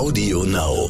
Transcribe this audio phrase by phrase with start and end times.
[0.00, 0.88] Audio Now.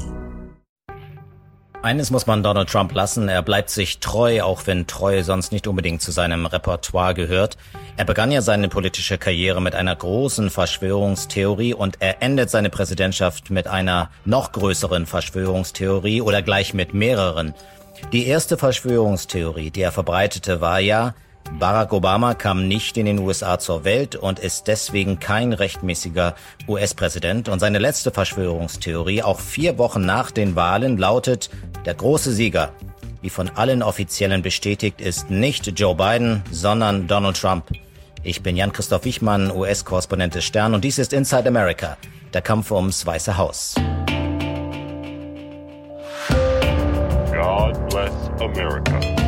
[1.82, 5.66] Eines muss man Donald Trump lassen, er bleibt sich treu, auch wenn Treue sonst nicht
[5.66, 7.56] unbedingt zu seinem Repertoire gehört.
[7.96, 13.50] Er begann ja seine politische Karriere mit einer großen Verschwörungstheorie und er endet seine Präsidentschaft
[13.50, 17.52] mit einer noch größeren Verschwörungstheorie oder gleich mit mehreren.
[18.12, 21.14] Die erste Verschwörungstheorie, die er verbreitete, war ja,
[21.58, 26.34] Barack Obama kam nicht in den USA zur Welt und ist deswegen kein rechtmäßiger
[26.68, 27.48] US-Präsident.
[27.48, 31.50] Und seine letzte Verschwörungstheorie, auch vier Wochen nach den Wahlen, lautet,
[31.84, 32.72] der große Sieger,
[33.20, 37.64] wie von allen Offiziellen bestätigt, ist nicht Joe Biden, sondern Donald Trump.
[38.22, 41.96] Ich bin Jan-Christoph Wichmann, US-Korrespondent des Stern und dies ist Inside America,
[42.32, 43.74] der Kampf ums Weiße Haus.
[47.32, 49.19] God bless America.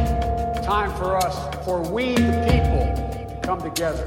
[0.62, 1.34] Time for us,
[1.64, 2.86] for we the people,
[3.26, 4.06] to come together.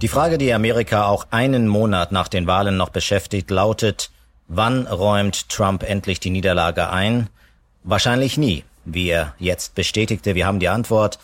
[0.00, 4.10] Die Frage, die Amerika auch einen Monat nach den Wahlen noch beschäftigt, lautet,
[4.48, 7.28] wann räumt Trump endlich die Niederlage ein?
[7.84, 10.34] Wahrscheinlich nie, wie er jetzt bestätigte.
[10.34, 11.18] Wir haben die Antwort.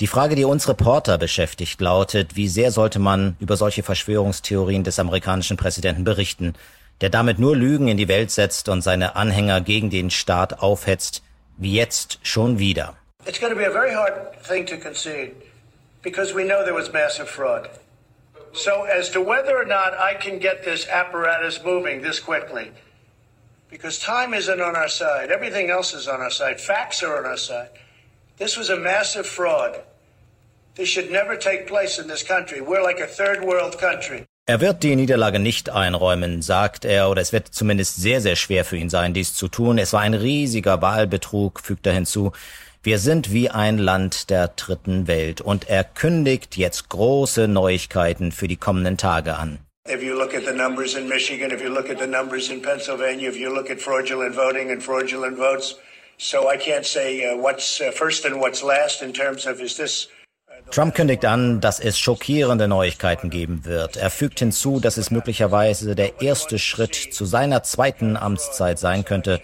[0.00, 4.98] Die Frage, die uns Reporter beschäftigt, lautet, wie sehr sollte man über solche Verschwörungstheorien des
[4.98, 6.54] amerikanischen Präsidenten berichten,
[7.00, 11.22] der damit nur Lügen in die Welt setzt und seine Anhänger gegen den Staat aufhetzt,
[11.56, 12.96] wie jetzt schon wieder.
[13.26, 15.32] It's going to be a very hard thing to concede
[16.02, 17.68] because we know there was massive fraud.
[18.52, 22.70] So, as to whether or not I can get this apparatus moving this quickly,
[23.68, 27.26] because time isn't on our side, everything else is on our side, facts are on
[27.26, 27.68] our side.
[28.38, 29.82] This was a massive fraud.
[30.74, 32.60] This should never take place in this country.
[32.60, 34.26] We're like a third world country.
[34.48, 38.64] Er wird die Niederlage nicht einräumen, sagt er, oder es wird zumindest sehr, sehr schwer
[38.64, 39.76] für ihn sein, dies zu tun.
[39.76, 42.30] Es war ein riesiger Wahlbetrug, fügt er hinzu.
[42.80, 48.46] Wir sind wie ein Land der dritten Welt und er kündigt jetzt große Neuigkeiten für
[48.46, 49.58] die kommenden Tage an.
[49.88, 52.62] If you look at the numbers in Michigan, if you look at the numbers in
[52.62, 55.74] Pennsylvania, if you look at fraudulent voting and fraudulent votes,
[56.18, 59.76] so I can't say uh, what's uh, first and what's last in terms of is
[59.76, 60.06] this
[60.70, 63.96] Trump kündigt an, dass es schockierende Neuigkeiten geben wird.
[63.96, 69.40] Er fügt hinzu, dass es möglicherweise der erste Schritt zu seiner zweiten Amtszeit sein könnte,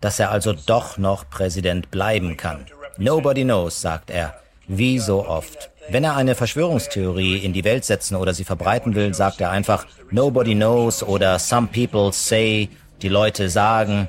[0.00, 2.66] dass er also doch noch Präsident bleiben kann.
[2.98, 4.34] Nobody knows, sagt er,
[4.66, 5.70] wie so oft.
[5.88, 9.86] Wenn er eine Verschwörungstheorie in die Welt setzen oder sie verbreiten will, sagt er einfach
[10.10, 12.68] Nobody knows oder Some people say,
[13.02, 14.08] die Leute sagen.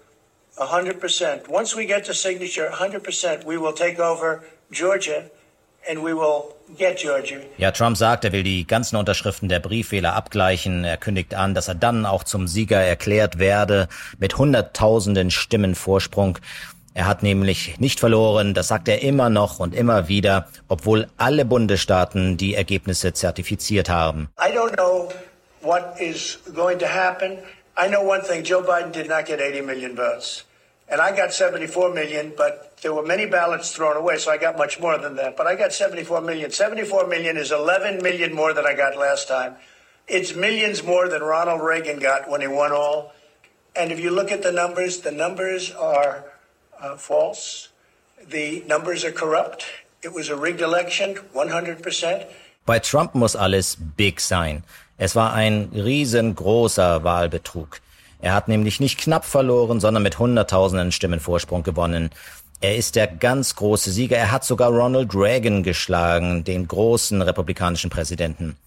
[0.57, 1.49] 100%.
[1.49, 5.23] Once we get to signature 100%, we will take over Georgia
[5.89, 7.39] and we will get Georgia.
[7.57, 10.83] Ja, Trump sagt, er will die ganzen Unterschriften der Briefwähler abgleichen.
[10.83, 13.87] Er kündigt an, dass er dann auch zum Sieger erklärt werde
[14.19, 16.37] mit hunderttausenden Stimmen Vorsprung.
[16.93, 21.45] Er hat nämlich nicht verloren, das sagt er immer noch und immer wieder, obwohl alle
[21.45, 24.29] Bundesstaaten die Ergebnisse zertifiziert haben.
[24.37, 25.09] I don't know
[25.61, 27.37] what is going to happen.
[27.77, 30.43] I know one thing Joe Biden did not get 80 million votes.
[30.89, 34.57] And I got 74 million, but there were many ballots thrown away, so I got
[34.57, 35.37] much more than that.
[35.37, 36.51] But I got 74 million.
[36.51, 39.55] 74 million is 11 million more than I got last time.
[40.07, 43.13] It's millions more than Ronald Reagan got when he won all.
[43.73, 46.25] And if you look at the numbers, the numbers are
[46.81, 47.69] uh, false.
[48.27, 49.65] The numbers are corrupt.
[50.03, 52.27] It was a rigged election, 100%.
[52.65, 54.63] Bei Trump muss alles big sein.
[55.03, 57.81] Es war ein riesengroßer Wahlbetrug.
[58.21, 62.11] Er hat nämlich nicht knapp verloren, sondern mit hunderttausenden Stimmen Vorsprung gewonnen.
[62.59, 64.17] Er ist der ganz große Sieger.
[64.17, 68.57] Er hat sogar Ronald Reagan geschlagen, den großen republikanischen Präsidenten.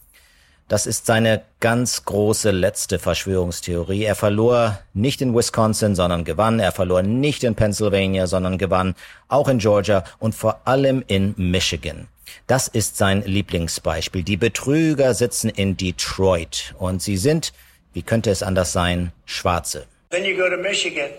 [0.66, 4.02] Das ist seine ganz große letzte Verschwörungstheorie.
[4.02, 6.58] Er verlor nicht in Wisconsin, sondern gewann.
[6.58, 8.96] Er verlor nicht in Pennsylvania, sondern gewann.
[9.28, 12.08] Auch in Georgia und vor allem in Michigan.
[12.47, 14.23] Das ist sein Lieblingsbeispiel.
[14.23, 17.53] Die Betrüger sitzen in Detroit und sie sind,
[17.93, 19.87] wie könnte es anders sein, Schwarze.
[20.11, 21.11] Then you go to Michigan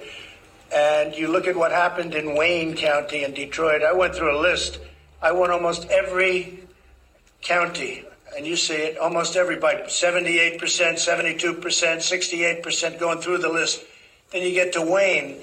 [0.71, 3.81] and you look at what happened in Wayne County in Detroit.
[3.81, 4.79] I went through a list.
[5.21, 6.59] I won almost every
[7.41, 8.03] county.
[8.37, 13.81] And you see it, almost everybody, 78%, 72%, 68% going through the list.
[14.31, 15.37] Then you get to Wayne,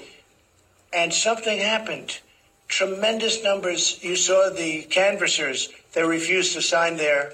[0.91, 2.19] and something happened.
[2.77, 3.99] Tremendous numbers.
[4.01, 7.33] You saw the canvassers, they refused to sign their,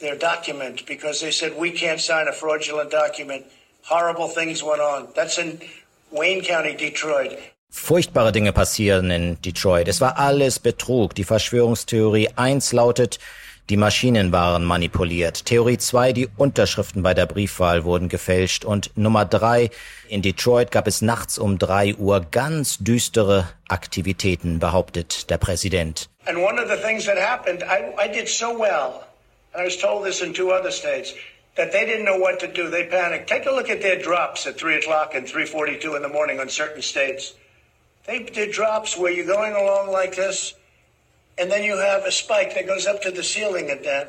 [0.00, 3.46] their document because they said, we can't sign a fraudulent document.
[3.86, 5.08] horrible things went on.
[5.14, 5.60] That's in
[6.10, 7.38] Wayne County, Detroit.
[7.70, 9.88] Furchtbare Dinge passieren in Detroit.
[9.88, 11.14] Es war alles Betrug.
[11.14, 13.18] Die Verschwörungstheorie 1 lautet,
[13.68, 15.44] die Maschinen waren manipuliert.
[15.44, 18.64] Theorie 2, die Unterschriften bei der Briefwahl wurden gefälscht.
[18.64, 19.70] Und Nummer 3,
[20.08, 26.08] in Detroit gab es nachts um 3 Uhr ganz düstere Aktivitäten, behauptet der Präsident.
[26.26, 29.04] And one of the things that happened, I, I did so well,
[29.52, 31.14] and I was told this in two other states,
[31.56, 32.70] that they didn't know what to do.
[32.70, 33.28] They panicked.
[33.28, 36.48] Take a look at their drops at 3 o'clock and 3.42 in the morning on
[36.48, 37.34] certain states.
[38.06, 40.54] They did drops where you're going along like this,
[41.38, 44.06] and then you have a spike that goes up to the ceiling and down.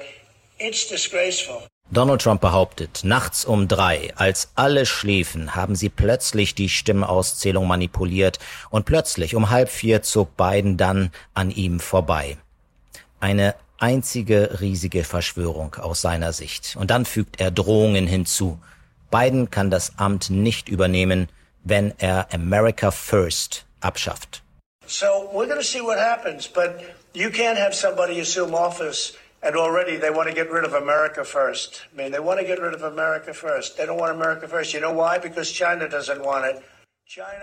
[0.59, 1.63] It's disgraceful.
[1.89, 8.39] Donald Trump behauptet, nachts um drei, als alle schliefen, haben sie plötzlich die Stimmauszählung manipuliert
[8.69, 12.37] und plötzlich um halb vier zog Biden dann an ihm vorbei.
[13.21, 16.75] Eine einzige riesige Verschwörung aus seiner Sicht.
[16.77, 18.59] Und dann fügt er Drohungen hinzu.
[19.11, 21.29] Biden kann das Amt nicht übernehmen,
[21.63, 24.43] wenn er America First abschafft.
[24.87, 26.81] So we're going to see what happens, but
[27.13, 31.23] you can't have somebody assume office and already they want to get rid of America
[31.25, 31.83] first.
[31.93, 33.77] I mean, they want to get rid of America first.
[33.77, 34.73] They don't want America first.
[34.73, 35.19] You know why?
[35.19, 36.63] Because China doesn't want it.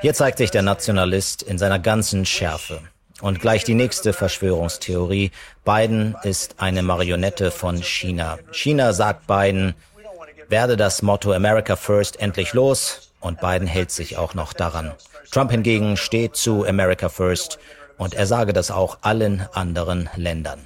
[0.00, 2.80] Hier zeigt sich der Nationalist in seiner ganzen Schärfe.
[3.20, 5.30] Und gleich die nächste Verschwörungstheorie.
[5.64, 8.38] Biden ist eine Marionette von China.
[8.52, 9.74] China sagt Biden,
[10.48, 13.12] werde das Motto America First endlich los.
[13.20, 14.92] Und Biden hält sich auch noch daran.
[15.30, 17.58] Trump hingegen steht zu America First
[17.96, 20.60] und er sage das auch allen anderen Ländern.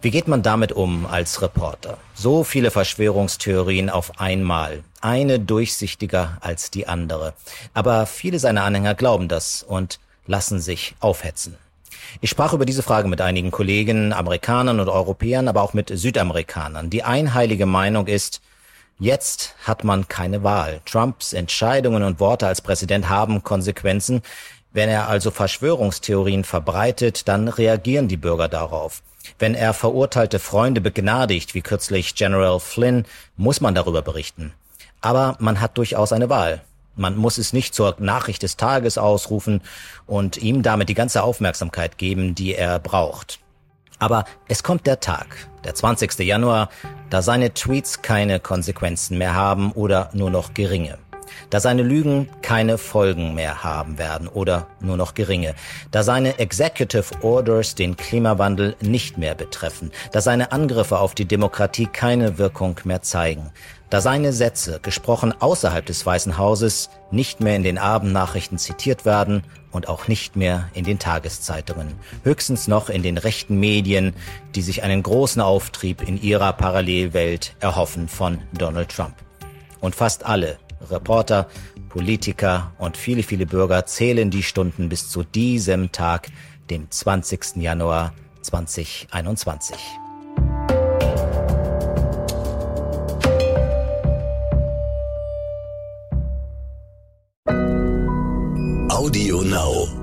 [0.00, 1.96] Wie geht man damit um als Reporter?
[2.14, 7.34] So viele Verschwörungstheorien auf einmal, eine durchsichtiger als die andere.
[7.72, 11.56] Aber viele seiner Anhänger glauben das und lassen sich aufhetzen.
[12.20, 16.90] Ich sprach über diese Frage mit einigen Kollegen, Amerikanern und Europäern, aber auch mit Südamerikanern.
[16.90, 18.40] Die einheilige Meinung ist,
[19.02, 20.80] Jetzt hat man keine Wahl.
[20.84, 24.22] Trumps Entscheidungen und Worte als Präsident haben Konsequenzen.
[24.70, 29.02] Wenn er also Verschwörungstheorien verbreitet, dann reagieren die Bürger darauf.
[29.40, 33.04] Wenn er verurteilte Freunde begnadigt, wie kürzlich General Flynn,
[33.36, 34.52] muss man darüber berichten.
[35.00, 36.60] Aber man hat durchaus eine Wahl.
[36.94, 39.62] Man muss es nicht zur Nachricht des Tages ausrufen
[40.06, 43.40] und ihm damit die ganze Aufmerksamkeit geben, die er braucht.
[44.02, 46.18] Aber es kommt der Tag, der 20.
[46.18, 46.70] Januar,
[47.08, 50.98] da seine Tweets keine Konsequenzen mehr haben oder nur noch geringe.
[51.50, 55.54] Da seine Lügen keine Folgen mehr haben werden oder nur noch geringe.
[55.90, 59.90] Da seine Executive Orders den Klimawandel nicht mehr betreffen.
[60.12, 63.52] Da seine Angriffe auf die Demokratie keine Wirkung mehr zeigen
[63.92, 69.44] da seine Sätze, gesprochen außerhalb des Weißen Hauses, nicht mehr in den Abendnachrichten zitiert werden
[69.70, 74.14] und auch nicht mehr in den Tageszeitungen, höchstens noch in den rechten Medien,
[74.54, 79.14] die sich einen großen Auftrieb in ihrer Parallelwelt erhoffen von Donald Trump.
[79.82, 80.56] Und fast alle
[80.90, 81.48] Reporter,
[81.88, 86.28] Politiker und viele, viele Bürger zählen die Stunden bis zu diesem Tag,
[86.70, 87.56] dem 20.
[87.56, 88.12] Januar
[88.42, 89.76] 2021.
[98.88, 100.01] Audio Now.